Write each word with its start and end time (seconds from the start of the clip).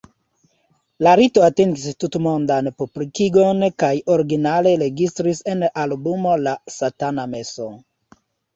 La 1.07 1.11
rito 1.19 1.43
atingis 1.47 1.97
tutmondan 2.03 2.69
publikigon 2.79 3.67
kaj 3.85 3.91
originale 4.15 4.73
registris 4.87 5.45
en 5.55 5.63
la 5.67 5.71
albumo 5.85 6.35
La 6.49 6.59
Satana 6.81 7.31
Meso. 7.39 7.71